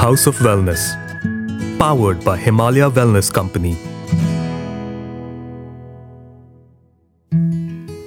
House 0.00 0.26
of 0.26 0.38
Wellness, 0.38 0.96
powered 1.78 2.24
by 2.24 2.34
Himalaya 2.34 2.90
Wellness 2.90 3.30
Company. 3.30 3.76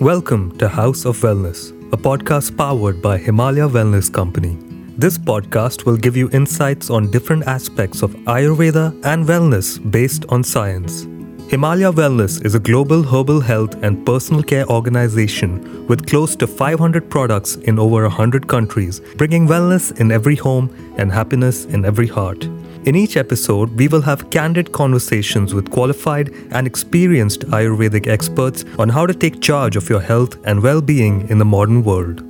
Welcome 0.02 0.57
to 0.57 0.68
House 0.68 1.05
of 1.05 1.18
Wellness, 1.18 1.70
a 1.93 1.98
podcast 1.98 2.57
powered 2.57 3.00
by 3.00 3.20
Himalaya 3.20 3.70
Wellness 3.70 4.11
Company. 4.11 4.57
This 4.98 5.20
podcast 5.20 5.86
will 5.86 5.95
give 5.95 6.18
you 6.18 6.32
insights 6.32 6.89
on 6.89 7.11
different 7.11 7.45
aspects 7.45 8.02
of 8.02 8.16
Ayurveda 8.25 9.00
and 9.05 9.28
wellness 9.28 9.78
based 9.91 10.25
on 10.30 10.44
science. 10.44 11.05
Himalaya 11.50 11.91
Wellness 11.91 12.44
is 12.44 12.55
a 12.55 12.59
global 12.59 13.04
herbal 13.04 13.39
health 13.39 13.76
and 13.84 14.04
personal 14.05 14.41
care 14.41 14.66
organization 14.70 15.86
with 15.88 16.08
close 16.08 16.36
to 16.38 16.48
500 16.48 17.09
products 17.12 17.55
in 17.55 17.77
over 17.77 18.02
100 18.04 18.48
countries, 18.48 19.02
bringing 19.18 19.48
wellness 19.48 20.00
in 20.00 20.12
every 20.12 20.36
home 20.36 20.70
and 20.98 21.12
happiness 21.12 21.66
in 21.66 21.86
every 21.86 22.08
heart. 22.08 22.45
In 22.86 22.95
each 22.95 23.17
episode, 23.17 23.70
we 23.77 23.88
will 23.88 24.02
have 24.02 24.31
candid 24.31 24.72
conversations 24.72 25.53
with 25.53 25.70
qualified 25.70 26.30
and 26.52 26.66
experienced 26.66 27.41
Ayurvedic 27.41 28.08
experts 28.08 28.66
on 28.80 28.89
how 28.89 29.05
to 29.05 29.14
take 29.14 29.39
charge 29.39 29.75
of 29.75 29.89
your 29.89 30.02
health 30.02 30.38
and 30.45 30.64
well 30.64 30.81
being 30.81 31.30
in 31.30 31.38
the 31.38 31.45
modern 31.45 31.84
world. 31.84 32.23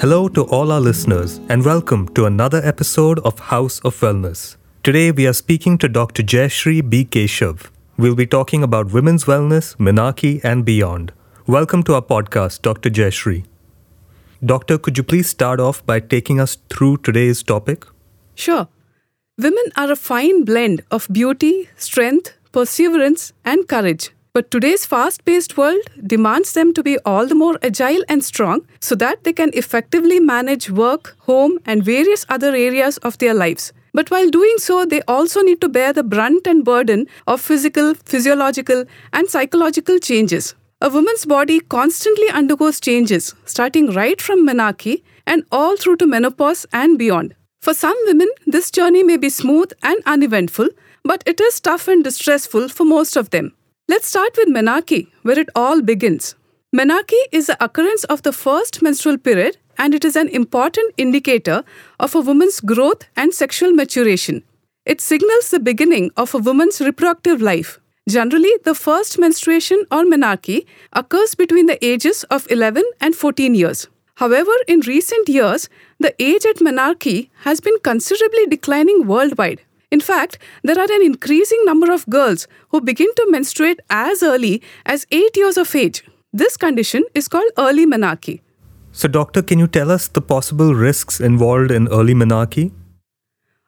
Hello 0.00 0.28
to 0.28 0.42
all 0.46 0.72
our 0.72 0.80
listeners, 0.80 1.40
and 1.48 1.64
welcome 1.64 2.08
to 2.08 2.26
another 2.26 2.60
episode 2.64 3.20
of 3.20 3.38
House 3.38 3.80
of 3.80 3.98
Wellness. 4.00 4.56
Today, 4.82 5.10
we 5.10 5.26
are 5.26 5.32
speaking 5.32 5.78
to 5.78 5.88
Dr. 5.88 6.22
Jayashree 6.22 6.88
B. 6.88 7.04
Keshav. 7.04 7.70
We'll 7.98 8.14
be 8.14 8.26
talking 8.26 8.62
about 8.62 8.92
women's 8.92 9.24
wellness, 9.24 9.74
Menarche, 9.76 10.44
and 10.44 10.66
beyond. 10.66 11.12
Welcome 11.46 11.82
to 11.84 11.94
our 11.94 12.02
podcast, 12.02 12.60
Dr. 12.60 12.90
Jayashree. 12.90 13.46
Doctor, 14.44 14.76
could 14.76 14.98
you 14.98 15.02
please 15.02 15.30
start 15.30 15.60
off 15.60 15.84
by 15.86 16.00
taking 16.00 16.38
us 16.38 16.58
through 16.68 16.98
today's 16.98 17.42
topic? 17.42 17.86
Sure. 18.34 18.68
Women 19.38 19.64
are 19.78 19.90
a 19.90 19.96
fine 19.96 20.44
blend 20.44 20.82
of 20.90 21.08
beauty, 21.10 21.70
strength, 21.76 22.34
perseverance, 22.52 23.32
and 23.46 23.66
courage. 23.66 24.10
But 24.34 24.50
today's 24.50 24.84
fast 24.84 25.24
paced 25.24 25.56
world 25.56 25.80
demands 26.06 26.52
them 26.52 26.74
to 26.74 26.82
be 26.82 26.98
all 27.06 27.26
the 27.26 27.34
more 27.34 27.58
agile 27.62 28.04
and 28.10 28.22
strong 28.22 28.66
so 28.78 28.94
that 28.96 29.24
they 29.24 29.32
can 29.32 29.50
effectively 29.54 30.20
manage 30.20 30.68
work, 30.70 31.16
home, 31.20 31.58
and 31.64 31.82
various 31.82 32.26
other 32.28 32.54
areas 32.54 32.98
of 32.98 33.16
their 33.16 33.32
lives. 33.32 33.72
But 33.96 34.10
while 34.10 34.28
doing 34.28 34.58
so, 34.58 34.84
they 34.84 35.00
also 35.08 35.40
need 35.40 35.62
to 35.62 35.70
bear 35.70 35.90
the 35.94 36.02
brunt 36.02 36.46
and 36.46 36.62
burden 36.62 37.06
of 37.26 37.40
physical, 37.40 37.94
physiological, 37.94 38.84
and 39.14 39.26
psychological 39.26 39.98
changes. 39.98 40.54
A 40.82 40.90
woman's 40.90 41.24
body 41.24 41.60
constantly 41.60 42.28
undergoes 42.28 42.78
changes, 42.78 43.34
starting 43.46 43.90
right 43.92 44.20
from 44.20 44.46
menarche 44.46 45.02
and 45.26 45.44
all 45.50 45.78
through 45.78 45.96
to 45.96 46.06
menopause 46.06 46.66
and 46.74 46.98
beyond. 46.98 47.34
For 47.62 47.72
some 47.72 47.96
women, 48.04 48.28
this 48.46 48.70
journey 48.70 49.02
may 49.02 49.16
be 49.16 49.30
smooth 49.30 49.72
and 49.82 50.02
uneventful, 50.04 50.68
but 51.02 51.22
it 51.24 51.40
is 51.40 51.58
tough 51.58 51.88
and 51.88 52.04
distressful 52.04 52.68
for 52.68 52.84
most 52.84 53.16
of 53.16 53.30
them. 53.30 53.54
Let's 53.88 54.08
start 54.08 54.36
with 54.36 54.48
menarche, 54.48 55.08
where 55.22 55.38
it 55.38 55.48
all 55.54 55.80
begins. 55.80 56.34
Menarche 56.76 57.22
is 57.32 57.46
the 57.46 57.64
occurrence 57.64 58.04
of 58.04 58.20
the 58.24 58.32
first 58.34 58.82
menstrual 58.82 59.16
period 59.16 59.56
and 59.78 59.94
it 59.94 60.04
is 60.04 60.16
an 60.16 60.28
important 60.28 60.94
indicator 60.96 61.64
of 62.00 62.14
a 62.14 62.20
woman's 62.20 62.60
growth 62.60 63.04
and 63.16 63.32
sexual 63.32 63.72
maturation. 63.72 64.42
It 64.84 65.00
signals 65.00 65.50
the 65.50 65.60
beginning 65.60 66.10
of 66.16 66.34
a 66.34 66.38
woman's 66.38 66.80
reproductive 66.80 67.42
life. 67.42 67.80
Generally, 68.08 68.52
the 68.64 68.74
first 68.74 69.18
menstruation 69.18 69.84
or 69.90 70.04
menarche 70.04 70.64
occurs 70.92 71.34
between 71.34 71.66
the 71.66 71.84
ages 71.84 72.22
of 72.24 72.46
11 72.50 72.84
and 73.00 73.16
14 73.16 73.54
years. 73.54 73.88
However, 74.14 74.52
in 74.68 74.80
recent 74.80 75.28
years, 75.28 75.68
the 75.98 76.14
age 76.22 76.46
at 76.46 76.56
menarche 76.56 77.28
has 77.42 77.60
been 77.60 77.78
considerably 77.82 78.46
declining 78.46 79.06
worldwide. 79.06 79.60
In 79.90 80.00
fact, 80.00 80.38
there 80.62 80.78
are 80.78 80.92
an 80.92 81.02
increasing 81.02 81.62
number 81.64 81.92
of 81.92 82.06
girls 82.06 82.46
who 82.70 82.80
begin 82.80 83.12
to 83.16 83.26
menstruate 83.28 83.80
as 83.90 84.22
early 84.22 84.62
as 84.84 85.06
8 85.10 85.36
years 85.36 85.56
of 85.56 85.74
age. 85.74 86.04
This 86.32 86.56
condition 86.56 87.04
is 87.14 87.28
called 87.28 87.50
early 87.58 87.86
menarche. 87.86 88.40
So, 88.96 89.08
doctor, 89.08 89.42
can 89.42 89.58
you 89.58 89.66
tell 89.66 89.90
us 89.90 90.08
the 90.08 90.22
possible 90.22 90.74
risks 90.74 91.20
involved 91.20 91.70
in 91.70 91.86
early 91.88 92.14
menarche? 92.14 92.72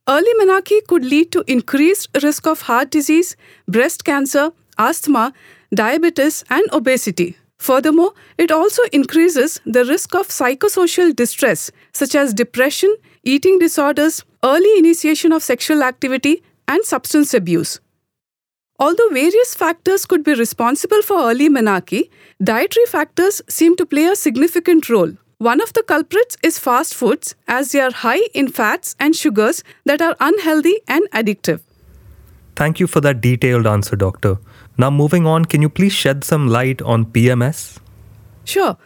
Early 0.08 0.32
menarche 0.40 0.86
could 0.86 1.04
lead 1.04 1.32
to 1.32 1.44
increased 1.46 2.08
risk 2.22 2.46
of 2.46 2.62
heart 2.62 2.90
disease, 2.90 3.36
breast 3.68 4.06
cancer, 4.06 4.52
asthma, 4.78 5.34
diabetes, 5.74 6.44
and 6.48 6.66
obesity. 6.72 7.36
Furthermore, 7.58 8.14
it 8.38 8.50
also 8.50 8.80
increases 8.90 9.60
the 9.66 9.84
risk 9.84 10.14
of 10.14 10.28
psychosocial 10.28 11.14
distress, 11.14 11.70
such 11.92 12.14
as 12.14 12.32
depression, 12.32 12.96
eating 13.22 13.58
disorders, 13.58 14.24
early 14.42 14.78
initiation 14.78 15.32
of 15.32 15.42
sexual 15.42 15.82
activity, 15.82 16.42
and 16.68 16.82
substance 16.86 17.34
abuse. 17.34 17.80
Although 18.80 19.08
various 19.08 19.56
factors 19.56 20.06
could 20.06 20.22
be 20.22 20.34
responsible 20.34 21.02
for 21.02 21.18
early 21.28 21.48
menarche, 21.48 22.08
dietary 22.42 22.86
factors 22.86 23.42
seem 23.48 23.74
to 23.74 23.84
play 23.84 24.04
a 24.04 24.14
significant 24.14 24.88
role. 24.88 25.14
One 25.38 25.60
of 25.60 25.72
the 25.72 25.82
culprits 25.82 26.36
is 26.44 26.60
fast 26.60 26.94
foods, 26.94 27.34
as 27.48 27.72
they 27.72 27.80
are 27.80 27.90
high 27.90 28.22
in 28.34 28.48
fats 28.48 28.94
and 29.00 29.16
sugars 29.16 29.64
that 29.84 30.00
are 30.00 30.14
unhealthy 30.20 30.76
and 30.86 31.10
addictive. 31.10 31.60
Thank 32.54 32.78
you 32.78 32.86
for 32.86 33.00
that 33.00 33.20
detailed 33.20 33.66
answer, 33.66 33.96
doctor. 33.96 34.38
Now, 34.76 34.90
moving 34.90 35.26
on, 35.26 35.44
can 35.44 35.60
you 35.60 35.68
please 35.68 35.92
shed 35.92 36.22
some 36.22 36.46
light 36.46 36.80
on 36.82 37.06
PMS? 37.06 37.78
Sure. 38.44 38.76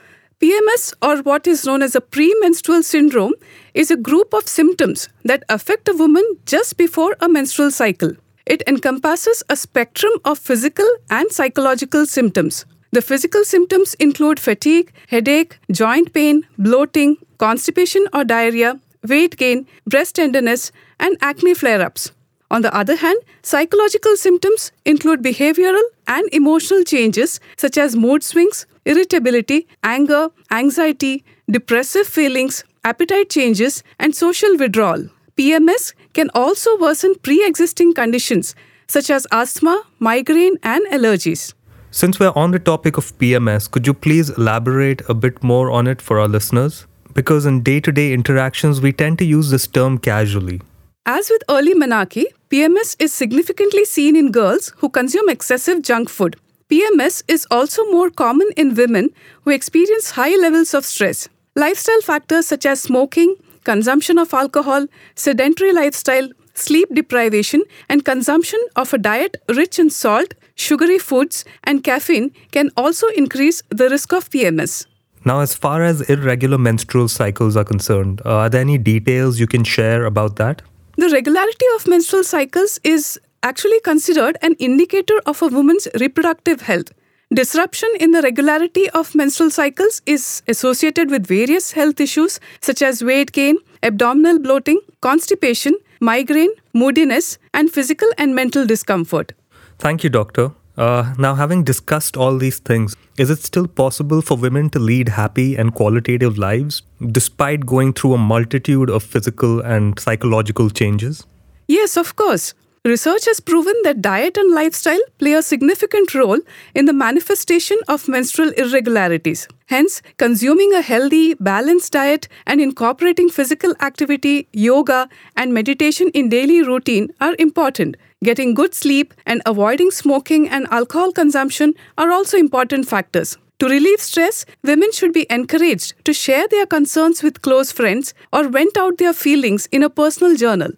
PMS, 0.41 0.95
or 1.03 1.19
what 1.23 1.47
is 1.47 1.67
known 1.67 1.83
as 1.83 1.95
a 1.95 2.01
premenstrual 2.01 2.83
syndrome, 2.83 3.35
is 3.75 3.91
a 3.91 3.97
group 3.97 4.33
of 4.33 4.49
symptoms 4.49 5.09
that 5.25 5.45
affect 5.51 5.89
a 5.89 5.95
woman 5.95 6.25
just 6.47 6.79
before 6.79 7.15
a 7.21 7.29
menstrual 7.29 7.71
cycle. 7.71 8.13
It 8.47 8.63
encompasses 8.67 9.43
a 9.49 9.57
spectrum 9.57 10.13
of 10.25 10.39
physical 10.39 10.89
and 11.11 11.31
psychological 11.31 12.07
symptoms. 12.07 12.65
The 12.91 13.03
physical 13.03 13.45
symptoms 13.45 13.95
include 13.95 14.39
fatigue, 14.39 14.93
headache, 15.09 15.59
joint 15.71 16.13
pain, 16.13 16.47
bloating, 16.59 17.17
constipation 17.39 18.07
or 18.13 18.25
diarrhea, 18.25 18.81
weight 19.09 19.37
gain, 19.37 19.67
breast 19.87 20.17
tenderness, 20.17 20.73
and 21.01 21.17
acne 21.21 21.55
flare 21.55 21.81
ups. 21.81 22.13
On 22.51 22.61
the 22.61 22.75
other 22.77 22.97
hand, 22.97 23.19
psychological 23.43 24.17
symptoms 24.17 24.73
include 24.85 25.23
behavioral 25.23 25.83
and 26.07 26.29
emotional 26.33 26.83
changes 26.85 27.41
such 27.57 27.79
as 27.79 27.97
mood 27.97 28.23
swings, 28.23 28.67
irritability, 28.85 29.67
anger, 29.83 30.29
anxiety, 30.51 31.25
depressive 31.51 32.07
feelings, 32.07 32.63
appetite 32.85 33.31
changes, 33.31 33.83
and 33.99 34.15
social 34.15 34.57
withdrawal. 34.59 35.09
PMS 35.39 35.95
can 36.13 36.31
also 36.35 36.79
worsen 36.79 37.15
pre 37.17 37.45
existing 37.47 37.95
conditions 37.95 38.55
such 38.89 39.11
as 39.11 39.27
asthma, 39.33 39.83
migraine, 39.99 40.57
and 40.63 40.87
allergies. 40.87 41.55
Since 41.91 42.19
we're 42.19 42.33
on 42.37 42.51
the 42.51 42.59
topic 42.59 42.97
of 42.97 43.17
PMS, 43.19 43.71
could 43.71 43.87
you 43.87 43.95
please 43.95 44.31
elaborate 44.31 45.03
a 45.09 45.15
bit 45.15 45.43
more 45.43 45.71
on 45.71 45.87
it 45.87 46.03
for 46.03 46.19
our 46.19 46.29
listeners? 46.29 46.87
Because 47.15 47.45
in 47.47 47.63
day 47.63 47.81
to 47.81 47.93
day 47.93 48.13
interactions, 48.13 48.81
we 48.81 48.93
tend 48.93 49.19
to 49.19 49.25
use 49.25 49.51
this 49.51 49.67
term 49.67 49.99
casually. 49.99 50.61
As 51.05 51.29
with 51.31 51.43
early 51.51 51.75
menarche, 51.75 52.25
PMS 52.51 52.97
is 52.99 53.13
significantly 53.13 53.85
seen 53.85 54.17
in 54.17 54.31
girls 54.31 54.73
who 54.79 54.89
consume 54.89 55.29
excessive 55.29 55.83
junk 55.83 56.09
food. 56.09 56.37
PMS 56.71 57.23
is 57.29 57.47
also 57.51 57.85
more 57.91 58.09
common 58.09 58.49
in 58.57 58.75
women 58.75 59.11
who 59.43 59.51
experience 59.51 60.13
high 60.13 60.35
levels 60.37 60.73
of 60.73 60.87
stress. 60.87 61.29
Lifestyle 61.55 62.01
factors 62.01 62.47
such 62.47 62.65
as 62.65 62.81
smoking, 62.81 63.37
consumption 63.65 64.19
of 64.19 64.33
alcohol, 64.35 64.87
sedentary 65.15 65.73
lifestyle, 65.73 66.29
sleep 66.55 66.89
deprivation, 66.95 67.63
and 67.89 68.05
consumption 68.05 68.61
of 68.77 68.93
a 68.93 68.99
diet 68.99 69.37
rich 69.49 69.79
in 69.79 69.91
salt, 69.91 70.35
sugary 70.55 70.99
foods, 70.99 71.45
and 71.65 71.83
caffeine 71.83 72.33
can 72.51 72.71
also 72.77 73.09
increase 73.09 73.63
the 73.71 73.89
risk 73.89 74.13
of 74.13 74.29
PMS. 74.31 74.87
Now, 75.25 75.41
as 75.41 75.55
far 75.55 75.83
as 75.83 76.01
irregular 76.03 76.59
menstrual 76.59 77.09
cycles 77.09 77.57
are 77.57 77.65
concerned, 77.65 78.21
uh, 78.25 78.39
are 78.39 78.49
there 78.49 78.61
any 78.61 78.77
details 78.77 79.39
you 79.39 79.47
can 79.47 79.63
share 79.63 80.05
about 80.05 80.37
that? 80.37 80.63
The 80.97 81.09
regularity 81.11 81.67
of 81.77 81.87
menstrual 81.87 82.25
cycles 82.25 82.81
is 82.83 83.21
actually 83.43 83.81
considered 83.81 84.37
an 84.43 84.55
indicator 84.55 85.15
of 85.27 85.41
a 85.43 85.47
woman's 85.47 85.89
reproductive 86.01 86.63
health. 86.63 86.93
Disruption 87.33 87.89
in 87.99 88.11
the 88.11 88.21
regularity 88.21 88.91
of 88.91 89.15
menstrual 89.15 89.49
cycles 89.51 90.03
is 90.05 90.43
associated 90.49 91.11
with 91.11 91.27
various 91.27 91.73
health 91.73 91.99
issues 91.99 92.39
such 92.61 92.83
as 92.83 93.03
weight 93.03 93.33
gain, 93.33 93.57
abdominal 93.83 94.39
bloating, 94.39 94.83
constipation, 95.01 95.75
migraine, 95.99 96.51
moodiness, 96.75 97.39
and 97.55 97.71
physical 97.71 98.07
and 98.19 98.35
mental 98.35 98.67
discomfort. 98.67 99.33
Thank 99.79 100.05
you, 100.05 100.11
doctor. 100.11 100.53
Uh, 100.77 101.15
now, 101.17 101.35
having 101.35 101.65
discussed 101.65 102.19
all 102.19 102.37
these 102.37 102.59
things, 102.59 102.97
is 103.17 103.31
it 103.31 103.39
still 103.39 103.67
possible 103.67 104.21
for 104.21 104.37
women 104.37 104.69
to 104.69 104.79
lead 104.79 105.09
happy 105.09 105.57
and 105.57 105.75
qualitative 105.75 106.37
lives 106.37 106.83
despite 107.13 107.65
going 107.65 107.95
through 107.95 108.13
a 108.13 108.19
multitude 108.19 108.91
of 108.91 109.03
physical 109.03 109.61
and 109.61 109.99
psychological 109.99 110.69
changes? 110.69 111.25
Yes, 111.67 111.97
of 111.97 112.15
course. 112.15 112.53
Research 112.85 113.27
has 113.27 113.39
proven 113.39 113.75
that 113.85 114.03
diet 114.03 114.37
and 114.37 114.53
lifestyle 114.53 115.01
play 115.19 115.33
a 115.35 115.43
significant 115.43 116.15
role 116.15 116.41
in 116.75 116.87
the 116.87 116.93
manifestation 116.93 117.79
of 117.89 118.09
menstrual 118.09 118.51
irregularities. 118.51 119.47
Hence, 119.67 120.03
consuming 120.17 120.75
a 120.75 120.83
healthy, 120.83 121.35
balanced 121.35 121.93
diet 121.93 122.27
and 122.47 122.61
incorporating 122.61 123.29
physical 123.29 123.75
activity, 123.81 124.49
yoga, 124.53 125.09
and 125.37 125.55
meditation 125.55 126.11
in 126.13 126.29
daily 126.29 126.63
routine 126.63 127.11
are 127.21 127.37
important. 127.39 127.97
Getting 128.25 128.55
good 128.55 128.75
sleep 128.75 129.15
and 129.27 129.43
avoiding 129.47 129.91
smoking 129.91 130.49
and 130.49 130.67
alcohol 130.71 131.13
consumption 131.13 131.75
are 131.99 132.11
also 132.11 132.37
important 132.37 132.89
factors. 132.89 133.39
To 133.61 133.69
relieve 133.69 134.01
stress, 134.01 134.45
women 134.65 134.91
should 134.91 135.13
be 135.13 135.27
encouraged 135.31 135.95
to 136.05 136.13
share 136.13 136.49
their 136.49 136.67
concerns 136.67 137.23
with 137.23 137.43
close 137.43 137.71
friends 137.71 138.13
or 138.33 138.49
vent 138.49 138.77
out 138.77 138.99
their 138.99 139.13
feelings 139.13 139.67
in 139.71 139.85
a 139.85 139.91
personal 139.91 140.37
journal. 140.37 140.73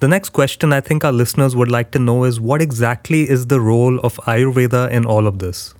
The 0.00 0.06
next 0.06 0.30
question 0.30 0.72
I 0.72 0.80
think 0.80 1.04
our 1.04 1.10
listeners 1.10 1.56
would 1.56 1.72
like 1.72 1.90
to 1.90 1.98
know 1.98 2.22
is 2.22 2.40
what 2.40 2.62
exactly 2.62 3.28
is 3.28 3.48
the 3.48 3.60
role 3.60 3.98
of 4.00 4.14
Ayurveda 4.28 4.90
in 4.92 5.04
all 5.04 5.26
of 5.26 5.40
this? 5.40 5.74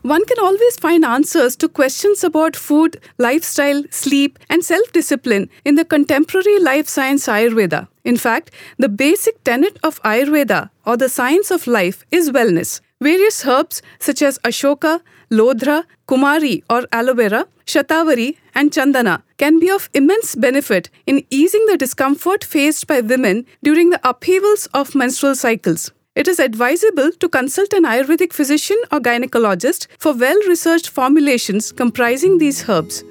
One 0.00 0.24
can 0.24 0.38
always 0.38 0.76
find 0.76 1.04
answers 1.04 1.54
to 1.56 1.68
questions 1.68 2.24
about 2.24 2.56
food, 2.56 2.98
lifestyle, 3.18 3.82
sleep, 3.90 4.38
and 4.48 4.64
self 4.64 4.90
discipline 4.92 5.50
in 5.66 5.74
the 5.74 5.84
contemporary 5.84 6.58
life 6.60 6.88
science 6.88 7.26
Ayurveda. 7.26 7.88
In 8.04 8.16
fact, 8.16 8.52
the 8.78 8.88
basic 8.88 9.44
tenet 9.44 9.78
of 9.82 10.00
Ayurveda, 10.02 10.70
or 10.86 10.96
the 10.96 11.10
science 11.10 11.50
of 11.50 11.66
life, 11.66 12.06
is 12.10 12.30
wellness. 12.30 12.80
Various 13.00 13.46
herbs 13.46 13.80
such 14.00 14.22
as 14.22 14.40
Ashoka, 14.40 15.00
Lodhra, 15.30 15.84
Kumari 16.08 16.64
or 16.68 16.82
aloe 16.90 17.14
vera, 17.14 17.46
Shatavari, 17.64 18.36
and 18.56 18.72
Chandana 18.72 19.22
can 19.36 19.60
be 19.60 19.70
of 19.70 19.88
immense 19.94 20.34
benefit 20.34 20.90
in 21.06 21.24
easing 21.30 21.64
the 21.66 21.76
discomfort 21.76 22.42
faced 22.42 22.88
by 22.88 23.00
women 23.00 23.46
during 23.62 23.90
the 23.90 24.00
upheavals 24.02 24.66
of 24.74 24.96
menstrual 24.96 25.36
cycles. 25.36 25.92
It 26.16 26.26
is 26.26 26.40
advisable 26.40 27.12
to 27.12 27.28
consult 27.28 27.72
an 27.72 27.84
Ayurvedic 27.84 28.32
physician 28.32 28.76
or 28.90 28.98
gynecologist 28.98 29.86
for 29.98 30.12
well 30.12 30.40
researched 30.48 30.88
formulations 30.88 31.70
comprising 31.70 32.38
these 32.38 32.68
herbs. 32.68 33.04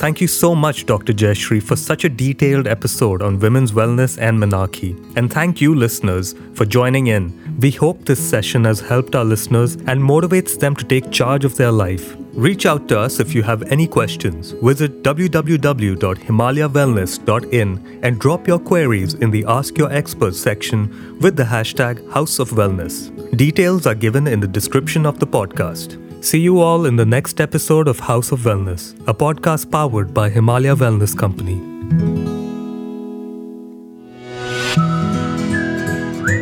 Thank 0.00 0.20
you 0.22 0.28
so 0.28 0.54
much, 0.54 0.86
Dr. 0.86 1.12
Jayashree, 1.12 1.62
for 1.62 1.76
such 1.76 2.04
a 2.04 2.08
detailed 2.08 2.66
episode 2.66 3.20
on 3.20 3.38
women's 3.38 3.72
wellness 3.72 4.16
and 4.18 4.38
menarche. 4.38 4.96
And 5.14 5.30
thank 5.30 5.60
you, 5.60 5.74
listeners, 5.74 6.34
for 6.54 6.64
joining 6.64 7.08
in. 7.08 7.58
We 7.60 7.72
hope 7.72 8.06
this 8.06 8.18
session 8.18 8.64
has 8.64 8.80
helped 8.80 9.14
our 9.14 9.26
listeners 9.26 9.74
and 9.74 10.00
motivates 10.00 10.58
them 10.58 10.74
to 10.76 10.86
take 10.86 11.10
charge 11.10 11.44
of 11.44 11.56
their 11.56 11.70
life. 11.70 12.16
Reach 12.32 12.64
out 12.64 12.88
to 12.88 12.98
us 12.98 13.20
if 13.20 13.34
you 13.34 13.42
have 13.42 13.62
any 13.64 13.86
questions. 13.86 14.52
Visit 14.52 15.02
www.himalayawellness.in 15.02 18.00
and 18.02 18.18
drop 18.18 18.48
your 18.48 18.58
queries 18.58 19.12
in 19.12 19.30
the 19.30 19.44
Ask 19.46 19.76
Your 19.76 19.92
Experts 19.92 20.40
section 20.40 21.18
with 21.20 21.36
the 21.36 21.44
hashtag 21.44 22.10
House 22.10 22.38
of 22.38 22.52
Wellness. 22.52 23.10
Details 23.36 23.86
are 23.86 23.94
given 23.94 24.26
in 24.26 24.40
the 24.40 24.48
description 24.48 25.04
of 25.04 25.18
the 25.18 25.26
podcast. 25.26 26.09
See 26.22 26.40
you 26.40 26.60
all 26.60 26.84
in 26.84 26.96
the 26.96 27.06
next 27.06 27.40
episode 27.40 27.88
of 27.88 27.98
House 27.98 28.30
of 28.30 28.40
Wellness, 28.40 28.92
a 29.08 29.14
podcast 29.14 29.70
powered 29.70 30.12
by 30.12 30.28
Himalaya 30.28 30.76
Wellness 30.76 31.16
Company. 31.16 31.56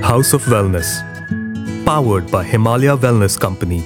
House 0.02 0.32
of 0.32 0.42
Wellness, 0.46 0.98
powered 1.86 2.28
by 2.28 2.42
Himalaya 2.42 2.96
Wellness 2.96 3.38
Company. 3.38 3.84